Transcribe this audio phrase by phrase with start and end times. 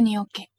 [0.00, 0.50] にをけ。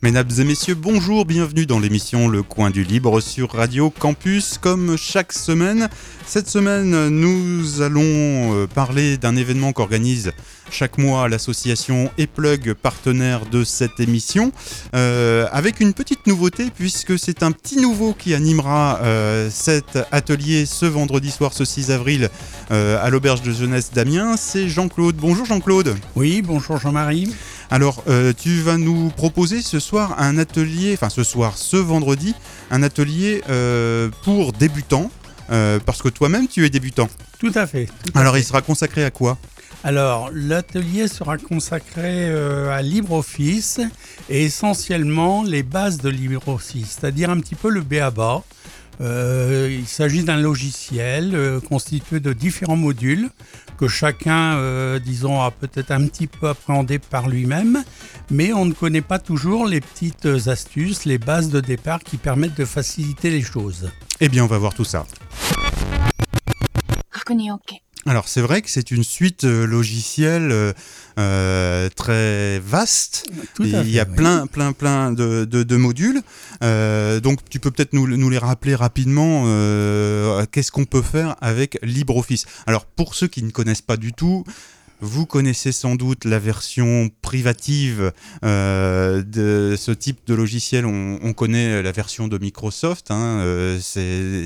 [0.00, 4.56] Mesdames et messieurs, bonjour, bienvenue dans l'émission Le Coin du Libre sur Radio Campus.
[4.56, 5.88] Comme chaque semaine,
[6.24, 10.30] cette semaine, nous allons euh, parler d'un événement qu'organise
[10.70, 14.52] chaque mois l'association Eplug, partenaire de cette émission,
[14.94, 20.64] euh, avec une petite nouveauté puisque c'est un petit nouveau qui animera euh, cet atelier
[20.64, 22.30] ce vendredi soir, ce 6 avril,
[22.70, 24.36] à l'auberge de jeunesse d'Amiens.
[24.36, 25.16] C'est Jean-Claude.
[25.16, 25.96] Bonjour Jean-Claude.
[26.14, 27.34] Oui, bonjour Jean-Marie.
[27.70, 32.34] Alors, euh, tu vas nous proposer ce soir un atelier, enfin ce soir, ce vendredi,
[32.70, 35.10] un atelier euh, pour débutants,
[35.50, 37.08] euh, parce que toi-même tu es débutant.
[37.38, 37.86] Tout à fait.
[38.04, 38.40] tout à Alors, fait.
[38.40, 39.36] il sera consacré à quoi?
[39.84, 42.28] Alors, l'atelier sera consacré
[42.70, 43.80] à LibreOffice
[44.28, 48.42] et essentiellement les bases de LibreOffice, c'est-à-dire un petit peu le BABA.
[49.00, 53.28] Euh, il s'agit d'un logiciel euh, constitué de différents modules
[53.78, 57.82] que chacun, euh, disons, a peut-être un petit peu appréhendé par lui-même,
[58.30, 62.58] mais on ne connaît pas toujours les petites astuces, les bases de départ qui permettent
[62.58, 63.90] de faciliter les choses.
[64.20, 65.06] Eh bien, on va voir tout ça.
[68.06, 70.72] Alors, c'est vrai que c'est une suite euh, logicielle euh,
[71.18, 73.26] euh, très vaste.
[73.84, 74.16] Il y a oui.
[74.16, 76.22] plein, plein, plein de, de- de modules.
[76.62, 79.44] Euh, donc, tu peux peut-être nous, nous les rappeler rapidement.
[79.46, 82.46] euh, Qu'est-ce qu'on peut faire avec LibreOffice?
[82.66, 84.44] Alors, pour ceux qui ne connaissent pas du tout,
[85.00, 88.12] vous connaissez sans doute la version privative
[88.44, 90.86] euh, de ce type de logiciel.
[90.86, 94.44] On, on connaît la version de Microsoft, hein, euh, c'est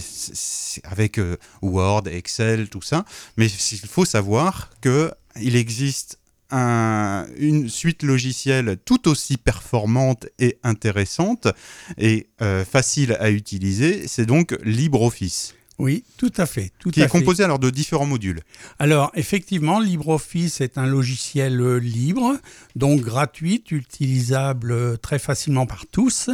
[0.85, 3.05] avec euh, Word, Excel, tout ça.
[3.37, 6.19] Mais il faut savoir que il existe
[6.51, 11.49] un- une suite logicielle tout aussi performante et intéressante
[11.97, 12.27] et
[12.71, 14.07] facile à utiliser.
[14.07, 16.71] C'est donc LibreOffice, Oui, tout à fait.
[16.79, 17.19] Tout qui à est fait.
[17.19, 18.41] composé alors de différents modules.
[18.79, 22.37] Alors, effectivement, LibreOffice est un logiciel euh, libre,
[22.77, 26.31] donc gratuit, utilisable euh, très facilement par tous,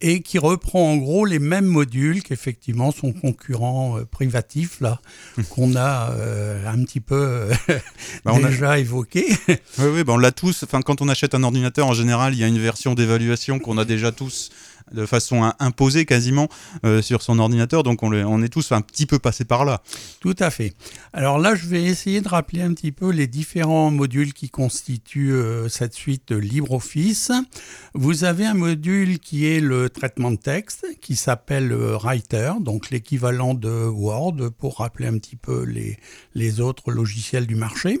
[0.00, 5.00] et qui reprend en gros les mêmes modules qu'effectivement son concurrent euh, privatif, là,
[5.50, 7.48] qu'on a euh, un petit peu
[8.24, 9.26] Bah, a- déjà évoqué.
[9.48, 10.62] Oui, oui, bah, on l'a tous.
[10.62, 13.76] Enfin, quand on achète un ordinateur, en général, il y a une version d'évaluation qu'on
[13.76, 14.50] a déjà tous
[14.92, 16.48] de façon à imposer quasiment
[16.84, 17.82] euh, sur son ordinateur.
[17.82, 19.82] Donc, on, est tous un petit peu passés par là.
[20.20, 20.74] Tout à fait.
[21.12, 25.32] Alors là, je vais essayer de rappeler un petit peu les différents modules qui constituent
[25.32, 27.32] euh, cette suite LibreOffice.
[27.94, 32.90] Vous avez un module qui est le traitement de texte, qui s'appelle euh, Writer, donc
[32.90, 35.98] l'équivalent de Word, pour rappeler un petit peu les,
[36.34, 38.00] les autres logiciels du marché.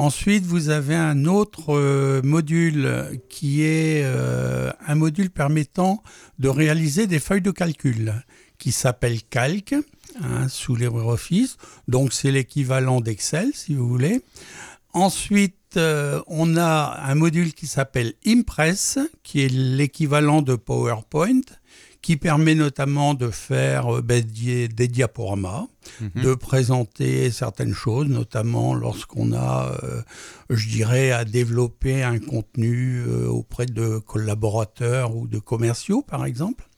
[0.00, 6.02] Ensuite, vous avez un autre euh, module qui est euh, un module permettant
[6.38, 8.14] de réaliser des feuilles de calcul
[8.56, 9.74] qui s'appelle Calc
[10.22, 11.58] hein, sous LibreOffice.
[11.86, 14.22] Donc c'est l'équivalent d'Excel si vous voulez.
[14.94, 21.42] Ensuite, euh, on a un module qui s'appelle Impress, qui est l'équivalent de PowerPoint,
[22.02, 25.66] qui permet notamment de faire euh, ben, des des diaporamas,
[26.14, 30.02] de présenter certaines choses, notamment lorsqu'on a, euh,
[30.48, 36.68] je dirais, à développer un contenu euh, auprès de collaborateurs ou de commerciaux, par exemple.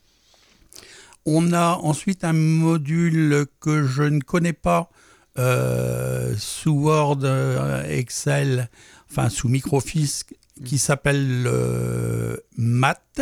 [1.25, 4.91] On a ensuite un module que je ne connais pas
[5.38, 7.25] euh, sous Word,
[7.88, 8.69] Excel,
[9.09, 10.25] enfin sous Microfiche,
[10.65, 13.21] qui s'appelle euh, Math.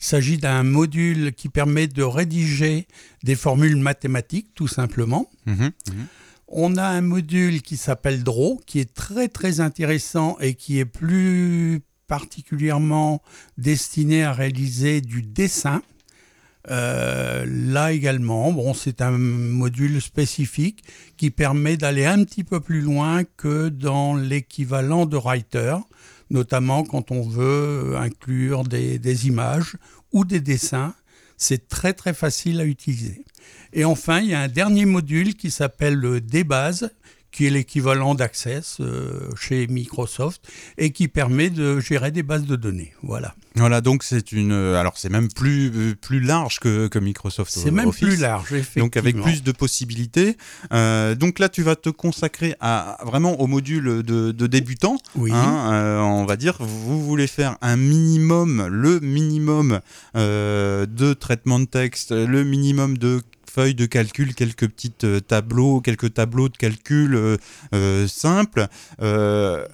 [0.00, 2.86] Il s'agit d'un module qui permet de rédiger
[3.22, 5.28] des formules mathématiques, tout simplement.
[5.46, 5.72] Mhm,
[6.48, 10.84] On a un module qui s'appelle Draw, qui est très très intéressant et qui est
[10.84, 13.22] plus particulièrement
[13.56, 15.80] destiné à réaliser du dessin.
[16.70, 20.82] Euh, là également, bon, c'est un module spécifique
[21.16, 25.76] qui permet d'aller un petit peu plus loin que dans l'équivalent de Writer,
[26.30, 29.76] notamment quand on veut inclure des, images
[30.12, 30.94] ou des dessins.
[31.36, 33.24] C'est très très facile à utiliser.
[33.72, 36.90] Et enfin, il y a un dernier module qui s'appelle le DBase,
[37.30, 40.42] qui est l'équivalent d'Access euh, chez Microsoft
[40.78, 42.92] et qui permet de gérer des bases de données.
[43.02, 43.34] Voilà.
[43.56, 44.52] Voilà, donc c'est une.
[44.52, 48.86] Alors, c'est même plus, euh, plus large que, que Microsoft C'est même plus large, effectivement.
[48.86, 50.36] Donc avec plus de possibilités.
[50.72, 54.98] Euh, donc là, tu vas te consacrer à vraiment au module de, de débutant.
[55.16, 55.30] Oui.
[55.32, 59.80] hein, euh, on va dire, vous voulez faire un minimum, le minimum
[60.16, 65.80] euh, de traitement de texte, le minimum de feuilles de calcul, quelques petits euh, tableaux,
[65.80, 67.36] quelques tableaux de calcul euh,
[67.74, 68.68] euh, simples.
[69.02, 69.66] Euh,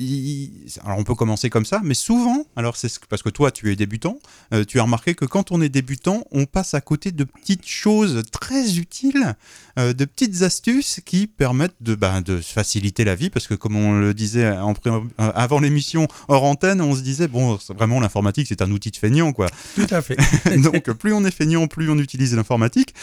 [0.00, 3.70] alors, alors on peut commencer comme ça, mais souvent, alors c'est parce que toi tu
[3.70, 4.18] es débutant,
[4.52, 7.66] euh, tu as remarqué que quand on est débutant, on passe à côté de petites
[7.66, 9.34] choses très utiles,
[9.78, 13.76] euh, de petites astuces qui permettent de, bah, de faciliter la vie, parce que comme
[13.76, 18.46] on le disait en, euh, avant l'émission hors antenne, on se disait bon, vraiment l'informatique
[18.48, 19.48] c'est un outil de feignant quoi.
[19.74, 20.16] Tout à fait.
[20.62, 22.94] donc plus on est feignant, plus on utilise l'informatique.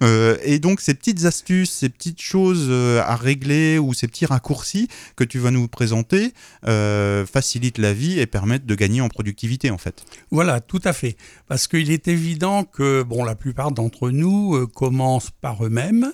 [0.44, 2.70] et donc ces petites astuces, ces petites choses
[3.00, 6.32] à régler ou ces petits raccourcis que tu vas nous présenter
[6.66, 10.04] euh, facilitent la vie et permettent de gagner en productivité en fait.
[10.30, 11.16] Voilà, tout à fait.
[11.46, 16.12] Parce qu'il est évident que bon, la plupart d'entre nous euh, commencent par eux-mêmes.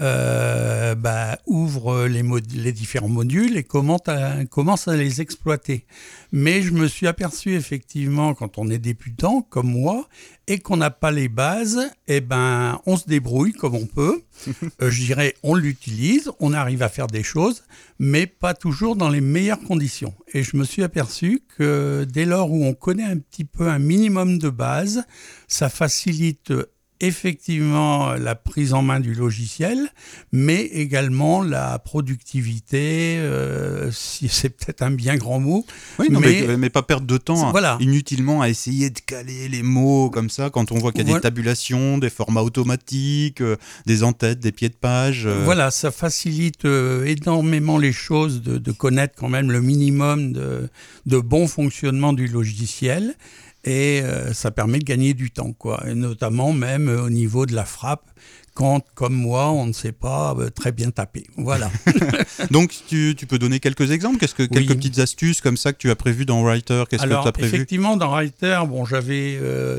[0.00, 2.22] Euh, bah, ouvre les,
[2.54, 5.84] les, différents modules et commence à, commence à les exploiter.
[6.32, 10.08] Mais je me suis aperçu effectivement quand on est débutant comme moi
[10.46, 14.22] et qu'on n'a pas les bases, eh ben on se débrouille comme on peut.
[14.80, 17.64] Euh, je dirais on l'utilise, on arrive à faire des choses,
[17.98, 20.14] mais pas toujours dans les meilleures conditions.
[20.32, 23.78] Et je me suis aperçu que dès lors où on connaît un petit peu un
[23.78, 25.04] minimum de base,
[25.48, 26.54] ça facilite
[27.00, 29.88] effectivement la prise en main du logiciel,
[30.32, 35.64] mais également la productivité, euh, si c'est peut-être un bien grand mot.
[35.98, 40.10] Oui, mais, mais, pas perdre de temps hein, inutilement à essayer de caler les mots
[40.10, 43.56] comme ça quand on voit qu'il y a des tabulations, des formats automatiques, euh,
[43.86, 45.26] des en-têtes, des pieds de page.
[45.26, 45.42] Euh.
[45.44, 50.68] Voilà, ça facilite énormément les choses de, de, connaître quand même le minimum de,
[51.06, 53.14] de bon fonctionnement du logiciel
[53.64, 55.82] et euh, ça permet de gagner du temps, quoi.
[55.86, 58.10] Et notamment même euh, au niveau de la frappe,
[58.54, 61.24] quand, comme moi, on ne sait pas euh, très bien taper.
[61.36, 61.70] Voilà.
[62.50, 64.18] Donc, tu, tu, peux donner quelques exemples?
[64.18, 66.84] Qu'est-ce que quelques petites astuces comme ça que tu as prévues dans Writer?
[66.88, 67.48] Qu'est-ce que tu as prévu?
[67.54, 69.38] Effectivement, dans Writer, bon, j'avais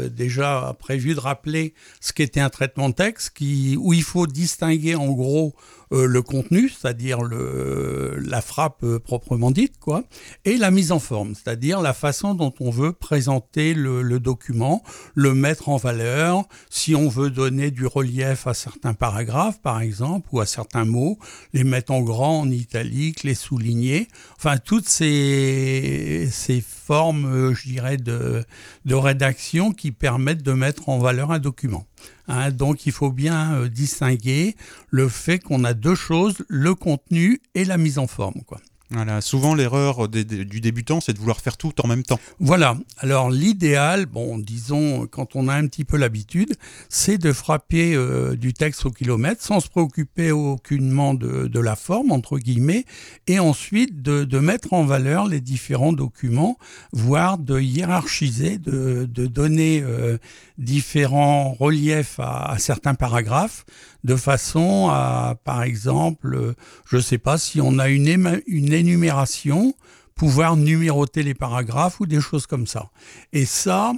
[0.10, 4.95] déjà prévu de rappeler ce qu'était un traitement de texte, qui, où il faut distinguer
[4.95, 5.54] en gros
[5.91, 10.03] le contenu, c'est-à-dire la frappe euh, proprement dite, quoi,
[10.45, 14.83] et la mise en forme, c'est-à-dire la façon dont on veut présenter le, document,
[15.15, 20.29] le mettre en valeur, si on veut donner du relief à certains paragraphes, par exemple,
[20.31, 21.17] ou à certains mots,
[21.53, 24.07] les mettre en grand, en italique, les souligner,
[24.43, 28.43] enfin toutes ces, ces formes, euh, je dirais, de,
[28.85, 31.85] de rédaction qui permettent de mettre en valeur un document.
[32.27, 34.55] Hein, donc il faut bien euh, distinguer
[34.89, 38.41] le fait qu'on a deux choses, le contenu et la mise en forme.
[38.47, 38.59] Quoi.
[38.93, 42.19] Voilà, souvent l'erreur du débutant, c'est de vouloir faire tout en même temps.
[42.39, 42.75] Voilà.
[42.97, 46.55] Alors l'idéal, bon, disons, quand on a un petit peu l'habitude,
[46.89, 52.11] c'est de frapper euh, du texte au kilomètre sans se préoccuper aucunement de, la forme,
[52.11, 52.85] entre guillemets,
[53.27, 56.57] et ensuite de, mettre en valeur les différents documents,
[56.91, 60.17] voire de hiérarchiser, de, donner euh,
[60.57, 63.65] différents reliefs à, certains paragraphes,
[64.03, 66.56] de façon à, par exemple,
[66.86, 69.74] je ne sais pas si on a une, une énumération,
[70.15, 72.92] pouvoir numéroter les paragraphes ou des choses comme ça.
[73.33, 73.94] Et ça,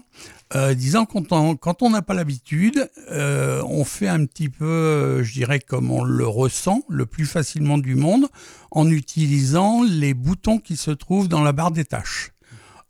[0.55, 5.33] euh, disons, quand on n'a pas l'habitude, euh, on fait un petit peu, euh, je
[5.33, 8.27] dirais, comme on le ressent le plus facilement du monde,
[8.71, 12.31] en utilisant les boutons qui se trouvent dans la barre des tâches.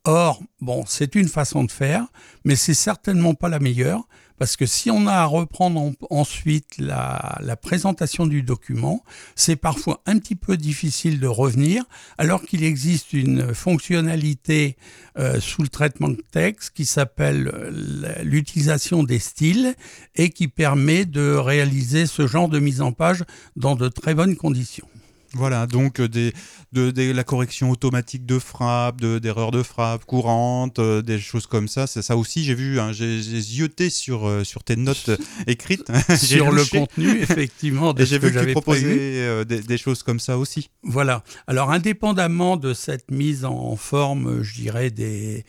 [0.04, 2.06] Or, bon, c'est une façon de faire,
[2.44, 4.04] mais c'est certainement pas la meilleure,
[4.38, 9.04] parce que si on a à reprendre ensuite la, présentation du document,
[9.36, 11.84] c'est parfois un petit peu difficile de revenir,
[12.18, 14.76] alors qu'il existe une fonctionnalité
[15.18, 19.76] euh, sous le traitement de texte qui s'appelle euh, l'utilisation des styles
[20.16, 23.24] et qui permet de réaliser ce genre de mise en page
[23.56, 24.88] dans de très bonnes conditions.
[25.36, 26.32] Voilà, donc euh, des,
[26.74, 31.88] de, la correction automatique de frappe, d'erreurs de, frappe courantes, euh, des choses comme ça.
[31.88, 35.10] Ça aussi, j'ai vu, hein, j'ai zioté sur, euh, sur tes notes
[35.48, 35.92] écrites.
[36.16, 40.70] sur le contenu, effectivement, de j'ai vu que, tu proposais des, choses comme ça aussi.
[40.84, 41.24] Voilà.
[41.48, 45.46] Alors, indépendamment de cette mise en forme, je dirais, des,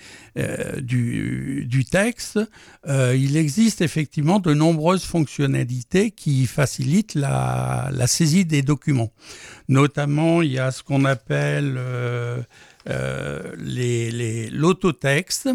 [0.81, 2.41] du, du, texte,
[2.89, 9.13] il existe effectivement de nombreuses fonctionnalités qui facilitent la, la saisie des documents.
[9.75, 12.41] Notamment, il y a ce qu'on appelle euh,
[12.89, 15.49] euh, l'autotexte.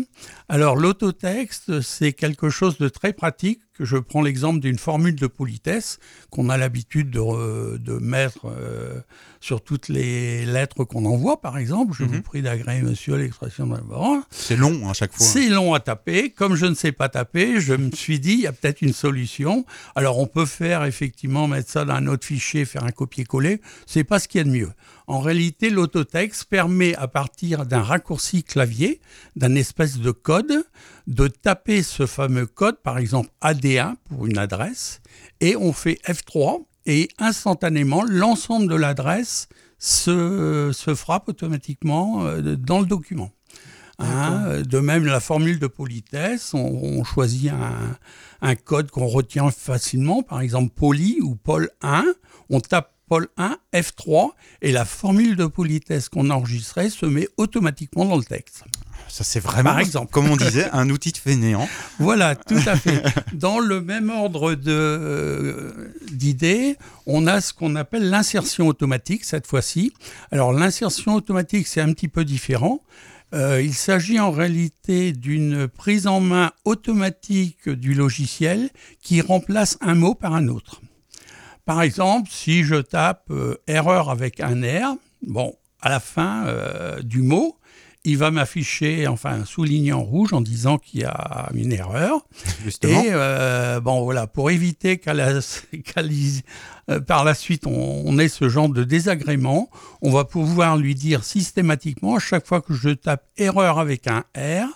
[0.50, 3.62] Alors l'autotexte, c'est quelque chose de très pratique.
[3.80, 9.00] Je prends l'exemple d'une formule de politesse qu'on a l'habitude de, mettre euh,
[9.40, 11.96] sur toutes les lettres qu'on envoie, par exemple.
[11.98, 12.22] Je vous mhm.
[12.22, 13.76] prie d'agréer, monsieur, l'expression de
[14.32, 15.26] C'est long à chaque fois.
[15.26, 16.32] C'est long à taper.
[16.32, 18.94] Comme je ne sais pas taper, je me suis dit, il y a peut-être une
[18.94, 19.66] solution.
[19.96, 23.62] Alors on peut faire effectivement mettre ça dans un autre fichier, faire un copier-coller.
[23.86, 24.70] C'est pas ce qu'il y a de mieux.
[25.08, 29.02] En réalité, l'autotexte permet à partir d'un raccourci clavier,
[29.36, 30.64] d'un espèce de code,
[31.08, 33.30] de taper ce fameux code, par exemple
[33.70, 35.02] AD1 pour une adresse,
[35.42, 39.48] et on fait F3 et instantanément l'ensemble de l'adresse
[39.78, 43.32] se, se frappe automatiquement euh, dans le document.
[44.02, 47.98] Hein, de même, la formule de politesse, on, on choisit un,
[48.42, 52.06] un code qu'on retient facilement, par exemple poli ou Paul 1,
[52.50, 54.30] on tape Paul 1, F3,
[54.62, 58.64] et la formule de politesse qu'on enregistrait se met automatiquement dans le texte.
[59.08, 60.12] Ça, c'est vraiment, Par exemple.
[60.12, 61.68] comme on disait, un outil de fainéant.
[62.00, 63.04] Voilà, tout à fait.
[63.34, 69.94] Dans le même ordre euh, d'idées, on a ce qu'on appelle l'insertion automatique cette fois-ci.
[70.32, 72.82] Alors, l'insertion automatique, c'est un petit peu différent.
[73.34, 78.70] Euh, il s'agit en réalité d'une prise en main automatique du logiciel
[79.02, 80.82] qui remplace un mot par un autre.
[81.66, 86.46] Par exemple, si je tape euh, erreur avec un R, bon, à la fin
[87.04, 87.59] du mot,
[88.10, 92.26] il va m'afficher, enfin, souligner en rouge en disant qu'il y a une erreur.
[92.64, 93.04] Justement.
[93.04, 95.30] Et euh, bon, voilà, pour éviter qu'à la,
[96.90, 99.70] euh, par la suite on, ait ce genre de désagrément,
[100.02, 104.24] on va pouvoir lui dire systématiquement, à chaque fois que je tape erreur avec un
[104.36, 104.68] R,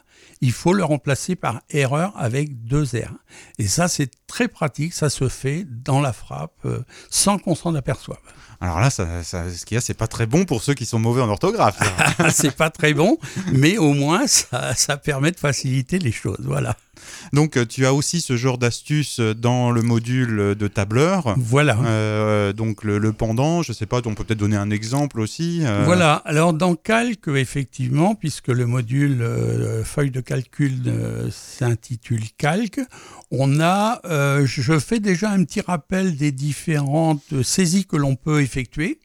[0.44, 3.14] il faut le remplacer par erreur avec deux R.
[3.60, 7.74] Et ça, c'est très pratique, ça se fait dans la frappe euh, sans qu'on s'en
[7.76, 8.20] aperçoive.
[8.60, 11.00] Alors là, ça, ce qu'il y a, c'est pas très bon pour ceux qui sont
[11.00, 11.80] mauvais en orthographe.
[12.30, 13.18] c'est pas très bon,
[13.54, 16.42] mais au moins ça, ça permet de faciliter les choses.
[16.44, 16.76] Voilà.
[17.32, 21.36] Donc, euh, tu as aussi ce genre d'astuce dans le module de tableur.
[21.38, 21.78] Voilà.
[21.86, 25.62] Euh, donc, le, pendant, je ne sais pas, on peut peut-être donner un exemple aussi.
[25.64, 25.84] Euh.
[25.86, 26.16] Voilà.
[26.26, 29.26] Alors, dans Calc, effectivement, puisque le module
[29.84, 30.94] feuille de calcul
[31.32, 32.80] s'intitule Calc,
[33.32, 34.00] on a,
[34.46, 39.00] je fais déjà un petit rappel des différentes saisies que l'on peut effectuer.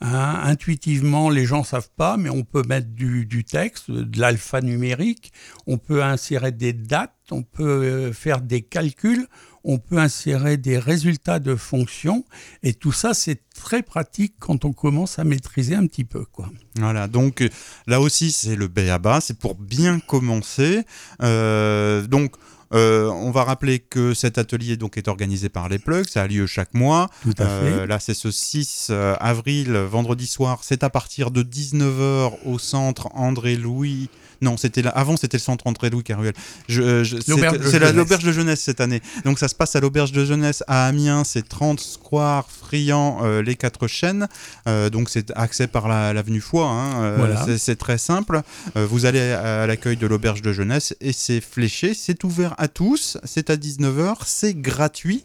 [0.00, 5.32] Hein, intuitivement, les gens savent pas, mais on peut mettre du, texte, de l'alphanumérique,
[5.66, 9.26] on peut insérer des dates, on peut euh, faire des calculs,
[9.64, 12.24] on peut insérer des résultats de fonctions,
[12.62, 16.24] et tout ça, c'est très pratique quand on commence à maîtriser un petit peu.
[16.26, 16.50] Quoi.
[16.76, 17.48] Voilà, donc euh,
[17.86, 20.84] là aussi, c'est le BABA, c'est pour bien commencer.
[21.22, 22.34] Euh, donc,
[22.74, 26.26] euh, on va rappeler que cet atelier donc est organisé par les plugs, ça a
[26.26, 27.08] lieu chaque mois.
[27.40, 30.60] Euh, là, c'est ce 6 euh, avril, vendredi soir.
[30.62, 34.08] C'est à partir de 19h au centre André Louis
[34.44, 34.90] non, c'était là.
[34.90, 36.34] Avant, c'était le centre André Louis Caruel.
[36.68, 39.00] C'est l'auberge de jeunesse cette année.
[39.24, 41.24] Donc ça se passe à l'auberge de jeunesse à Amiens.
[41.24, 44.28] C'est 30 Square Friand, euh, les quatre chaînes.
[44.68, 46.68] Euh, donc c'est accès par l'avenue Foix.
[46.68, 47.56] Hein.
[47.58, 48.42] C'est très simple.
[48.74, 51.94] vous allez à l'accueil de l'auberge de jeunesse et c'est fléché.
[51.94, 53.18] C'est ouvert à tous.
[53.24, 54.16] C'est à 19h.
[54.24, 55.24] C'est gratuit.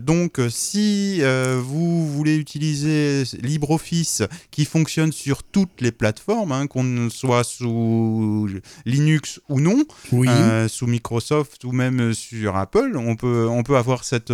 [0.00, 7.44] donc si vous voulez utiliser LibreOffice qui fonctionne sur toutes les plateformes, hein, qu'on soit
[7.44, 8.48] sous
[8.84, 14.04] Linux ou non, euh, sous Microsoft ou même sur Apple, on peut, on peut avoir
[14.04, 14.32] cette...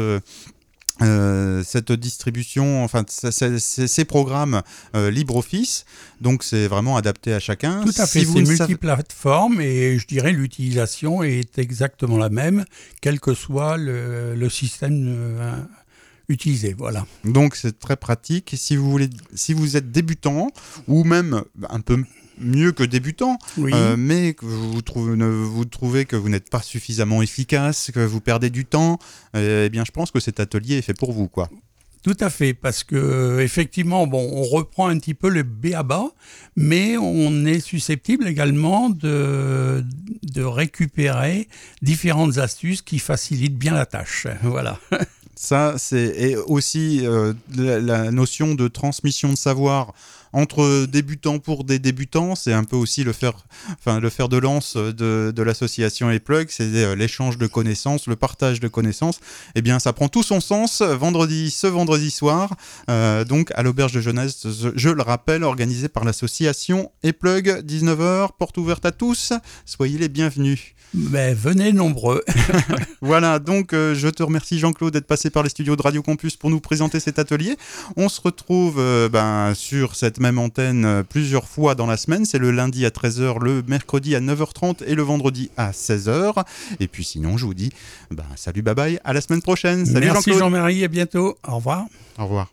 [1.02, 4.62] Euh, cette distribution, enfin ces programmes
[4.94, 5.84] euh, LibreOffice,
[6.20, 7.82] donc c'est vraiment adapté à chacun.
[7.82, 12.64] Tout à fait, c'est multiplateforme et je dirais l'utilisation est exactement la même,
[13.00, 15.66] quel que soit le, le système
[16.30, 16.74] utilisé.
[16.76, 17.06] Voilà.
[17.24, 18.54] Donc c'est très pratique.
[18.56, 20.50] Si vous voulez, si vous êtes débutant
[20.88, 22.02] ou même un peu
[22.40, 27.22] mieux que débutant, euh, mais que vous, trouvez, vous trouvez que vous n'êtes pas suffisamment
[27.22, 28.98] efficace, que vous perdez du temps,
[29.34, 31.28] eh bien je pense que cet atelier est fait pour vous.
[31.28, 31.48] quoi.
[32.02, 36.04] Tout à fait, parce que effectivement, bon, on reprend un petit peu le BABA,
[36.56, 39.84] mais on est susceptible également de,
[40.22, 41.46] de récupérer
[41.82, 44.26] différentes astuces qui facilitent bien la tâche.
[44.42, 44.78] Voilà.
[45.36, 49.94] Ça, c'est aussi euh, la, notion de transmission de savoir
[50.32, 53.32] entre débutants pour des débutants, c'est un peu aussi le faire,
[53.72, 58.16] enfin le faire de lance de, de l'association Eplug, c'est euh, l'échange de connaissances, le
[58.16, 59.20] partage de connaissances.
[59.54, 62.54] Eh bien, ça prend tout son sens vendredi, ce vendredi soir,
[62.88, 68.56] euh, donc à l'auberge de jeunesse, je le rappelle, organisé par l'association Eplug, 19h, porte
[68.58, 69.32] ouverte à tous.
[69.64, 70.74] Soyez les bienvenus.
[70.92, 72.22] Mais venez nombreux.
[73.00, 76.36] voilà, donc euh, je te remercie Jean-Claude d'être passé par les studios de Radio Campus
[76.36, 77.56] pour nous présenter cet atelier.
[77.96, 78.76] On se retrouve
[79.12, 82.24] ben, sur cette même antenne euh, plusieurs fois dans la semaine.
[82.24, 86.44] C'est le lundi à 13h, le mercredi à 9h30 et le vendredi à 16h.
[86.78, 87.70] Et puis sinon, je vous dis
[88.10, 89.86] ben, salut, bye bye, à la semaine prochaine.
[89.86, 91.36] Salut Merci Jean-Marie, à bientôt.
[91.46, 91.86] Au revoir.
[92.18, 92.50] Au revoir.